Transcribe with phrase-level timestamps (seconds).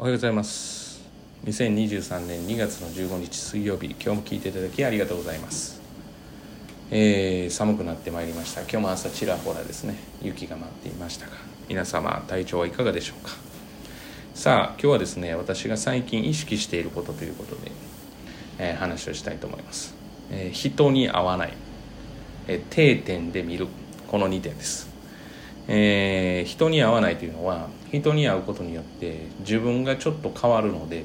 [0.00, 1.02] おはようございます。
[1.44, 5.80] 2023年2月の15日水曜日今日も聞いていただきありがとうございます。
[6.92, 8.60] えー、寒くなってまいりました。
[8.60, 11.32] 今日も朝ちらほらですね雪が舞っていましたが
[11.68, 13.32] 皆様体調はいかがでしょうか。
[14.34, 17.72] さあ今日はですね私が最近意識していることということで、
[18.60, 19.96] えー、話をしたいと思います、
[20.30, 21.52] えー、人に会わない、
[22.46, 23.66] え、定点で見る。
[24.06, 24.87] この2点です。
[25.70, 31.04] えー、人に会わないというのは人に会うことによって自分がちょっと変わるので、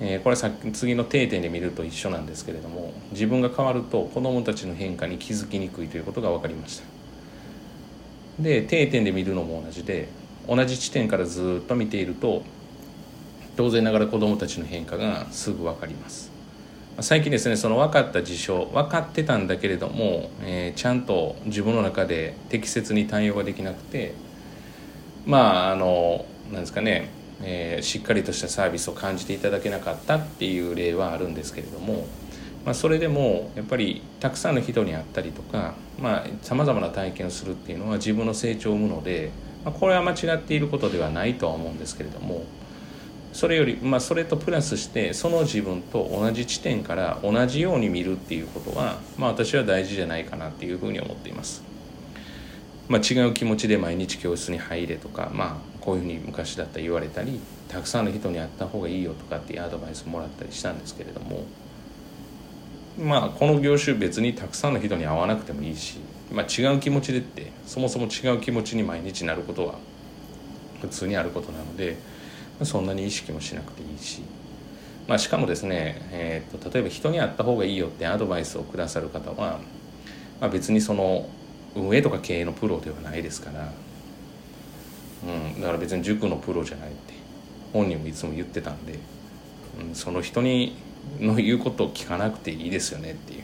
[0.00, 6.84] えー、これさ次の定点で見ると一緒なんですけれども自分が変わると子どもたちの変化に気づきにくいということが分かりました。
[8.40, 10.08] で定点で見るのも同じで
[10.48, 12.42] 同じ地点からずっと見ていると
[13.56, 16.33] 当然ながら子どもたちの変化がすぐ分かります。
[17.00, 24.14] 最近ですねその分かった事象分かってたんだけれども、えー、ちゃんと自分の中で適切に対応ができなくて
[25.26, 27.08] まああのなんですかね、
[27.42, 32.06] えー、しっかりとしたサービスを感じていただけなかったっていう例はあるんですけれども、
[32.64, 35.74] まあ、それでもやっぱりたくさんの人に会ったりとか
[36.42, 39.32] さまざ、まな体験をするっていうのは自分の成長を生むので、
[39.64, 42.44] まあ、これは間違っていることではないとは思うんですけれども。
[43.34, 51.64] それより、まあ、それとプラスしてその自分と同じ地点から同じように見るっていうことは、まあ、私は大事じゃないかなっていうふうに思っています。
[52.88, 61.44] まあ、違う気持ちで毎日教室に入れとか、まあ、こういうふうに昔だったら言われたりたくさんの人に会った方がいいよとかっていうアドバイスもらったりしたんですけれども
[62.98, 65.98] まあこの業種別にたくさんの人に会わなくてもいいし、
[66.30, 69.74] まあ、違う気持ちでってそもそも違う気持ちに毎日なることは
[70.82, 72.14] 普通にあることなので。
[72.62, 74.22] そんなに意識もしなくていいし、
[75.08, 79.60] まあ、しかもですね、えーと、例えば人に会った方がいいよってアドバイスをくださる方は、
[80.40, 81.28] まあ、別にその
[81.74, 83.72] 運営とか経営のプロではないですから、
[85.26, 87.14] うん、だから別に塾のプロじゃないって
[87.72, 88.98] 本人もいつも言ってたんで、
[89.80, 90.76] うん、その人に
[91.20, 93.42] の言うことを聞かなくていいですよねっていう、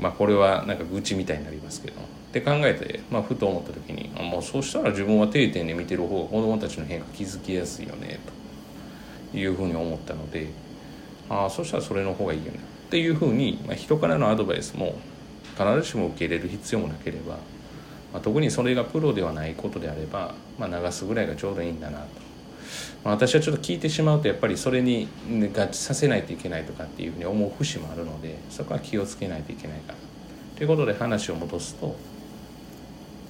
[0.00, 2.21] まあこれはなんか愚痴みたいになりますけど。
[2.32, 8.20] って考えて、まあ、ふと思った時にあもうそうしたら自分は定点で見てる方が子どもたちの変化気づきやすいよね
[9.30, 10.48] というふうに思ったので
[11.28, 14.94] ああそしたらそれの方がいいよねっていうふうに、まあ、人からのアドバイスも
[15.58, 22.06] 必ずしも受け入れる必要もなければ、まあ、特にそれがプロではないことであれば、まあ、流すぐらいがちょうどいいんだなと。
[23.04, 29.98] ま、私はちょっと聞いてしまうとやっぱりそれに合致させないといけないとかっていうふうに思う節もあるのでそこは気をつけないといけないかな
[30.56, 31.96] ということで話を戻すと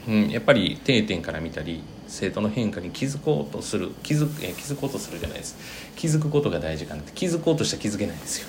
[0.08, 5.56] うん、やっぱり定点から見たり生徒の変化に気づこうとする気づえ気づこうとするじゃないです。
[5.96, 7.12] 気づくことが大事かなって。
[7.12, 8.48] 気づこうとしたら気づけないんですよ。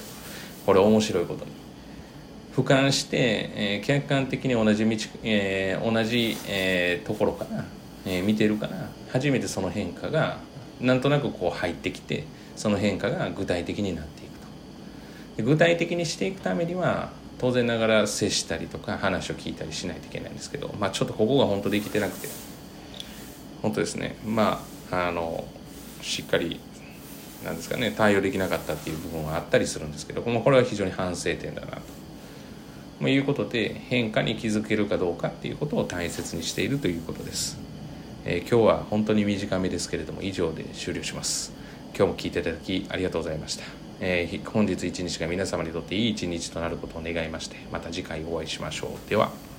[0.66, 1.52] これ面白いことに。
[2.56, 3.18] 俯瞰して、
[3.56, 7.66] えー、客観的に同じ道、えー、同じ、えー、ところから、
[8.06, 10.38] えー、見てるから初めてその変化が
[10.80, 12.26] なんとなくこう入ってきて
[12.56, 14.40] その変化が具体的になっていく
[15.38, 15.44] と。
[15.44, 17.12] 具体的にしていくためには
[17.44, 22.30] 当然ながら接したりとか話を聞いたりしないといけないんですけど、まあ、ちょっとここが本当できてなくて。
[23.62, 24.16] 本当ですね。
[24.26, 25.44] まああの
[26.02, 26.62] しっかり
[27.44, 31.82] なんですかね対応できなかったっていう部分はあったりするんですけどもこれは非常に反省点だなと。
[33.02, 37.58] まあ、いうことで変化に気づけるかどうかっていうことを大切にしているということです、
[38.24, 41.52] えー、今日は本当に短めですけれども以上で終了します。
[41.94, 43.83] 今日も聞いていただきありがとうございました。
[44.06, 49.10] えー、本日一日が皆様にとっていい一日となることを願いましてまた次回お会いしましょう。
[49.10, 49.53] では。